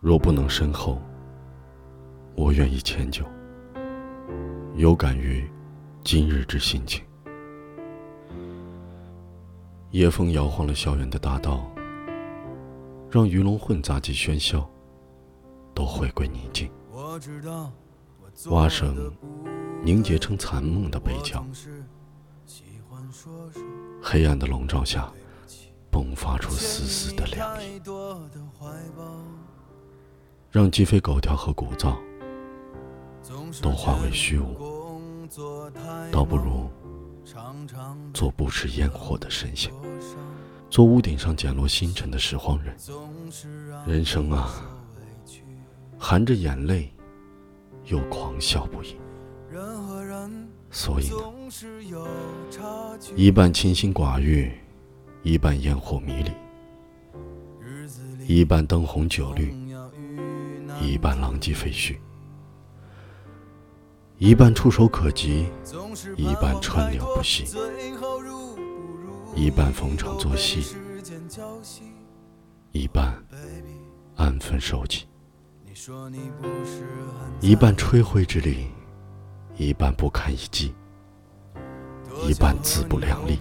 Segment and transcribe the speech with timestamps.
[0.00, 1.02] 若不能身后，
[2.36, 3.24] 我愿意迁就。
[4.76, 5.50] 有感于
[6.04, 7.04] 今日之心情。
[9.90, 11.68] 夜风摇晃了校园的大道，
[13.10, 14.70] 让鱼龙混杂及喧嚣
[15.74, 16.70] 都回归宁静。
[18.50, 19.12] 蛙声
[19.82, 21.44] 凝结成残梦的悲叫。
[24.00, 25.12] 黑暗的笼罩下，
[25.90, 27.80] 迸发出丝丝的凉意，
[30.50, 31.94] 让鸡飞狗跳和鼓噪
[33.60, 34.56] 都化为虚无。
[36.10, 36.70] 倒不如
[38.14, 39.70] 做不食烟火的神仙，
[40.70, 42.74] 做屋顶上捡落星辰的拾荒人。
[43.86, 44.64] 人生啊，
[45.98, 46.90] 含着眼泪，
[47.84, 48.96] 又狂笑不已。
[50.70, 51.16] 所以呢，
[53.14, 54.50] 一半清心寡欲，
[55.22, 56.32] 一半烟火迷离；
[58.26, 59.54] 一半灯红酒绿，
[60.80, 61.96] 一半狼藉废墟；
[64.18, 65.46] 一半触手可及，
[66.16, 67.44] 一半川流不息；
[69.34, 70.76] 一半逢场作戏，
[72.72, 73.14] 一半
[74.16, 75.06] 安分守己；
[77.40, 78.68] 一半吹灰之力。
[79.60, 80.72] 一半不堪一击，
[82.24, 83.36] 一半自不量力，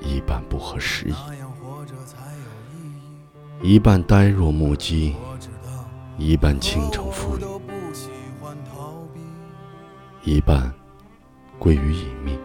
[0.00, 1.10] 一半不合时
[3.60, 5.14] 宜，一半呆若木鸡，
[6.18, 7.42] 一半倾城赋予，
[10.24, 10.72] 一半
[11.58, 12.38] 归于隐秘，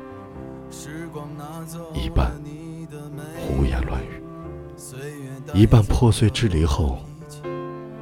[1.94, 2.31] 一半
[3.40, 4.22] 胡言乱语，
[5.53, 7.00] 一半破碎支离后，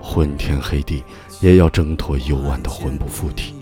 [0.01, 1.03] 昏天黑地
[1.39, 3.53] 也要挣脱幽暗的魂不附体。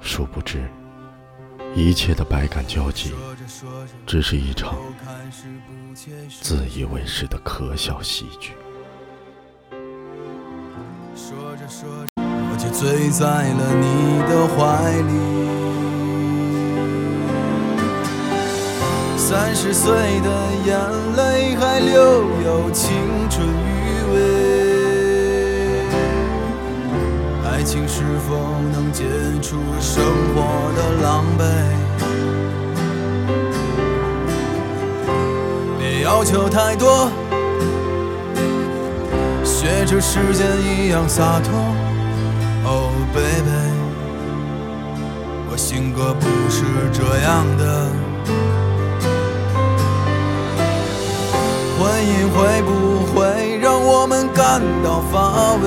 [0.00, 0.70] 殊不知，
[1.74, 3.12] 一切的百感交集，
[4.06, 4.78] 只是一场
[6.40, 8.52] 自以为是的可笑喜剧。
[11.34, 14.56] 说着说着我就醉在了你的怀
[15.02, 15.12] 里，
[19.18, 19.90] 三十岁
[20.20, 20.28] 的
[20.64, 20.78] 眼
[21.16, 21.90] 泪还留
[22.44, 22.86] 有青
[23.28, 23.50] 春余
[24.14, 24.16] 味，
[27.50, 28.36] 爱情是否
[28.72, 29.02] 能解
[29.42, 29.56] 除？
[29.80, 30.40] 生活
[30.76, 31.42] 的狼狈，
[35.80, 37.10] 别要求太多，
[39.64, 41.50] 学着时间一样洒脱。
[42.66, 43.72] Oh baby，
[45.50, 47.88] 我性格不是这样的。
[51.78, 55.66] 婚姻会不会让我们感到乏味？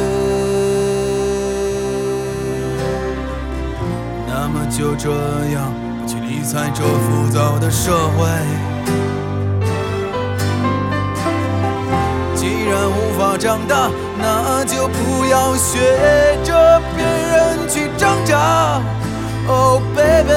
[4.28, 5.10] 那么就这
[5.56, 8.28] 样，不去理睬这浮躁的社会。
[13.38, 15.78] 长大，那就不要学
[16.44, 18.82] 着别人去挣扎。
[19.48, 20.34] Oh baby，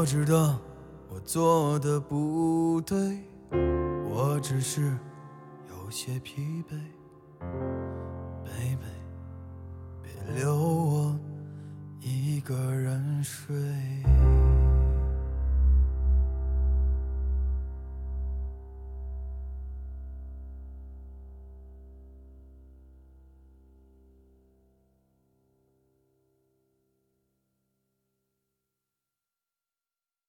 [0.00, 0.58] 我知道
[1.10, 2.96] 我做的不对
[4.08, 4.96] 我只是
[5.68, 6.80] 有些疲惫
[8.42, 8.78] baby
[10.02, 10.10] 别
[10.40, 10.56] 留